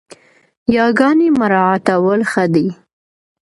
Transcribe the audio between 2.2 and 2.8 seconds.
ښه دي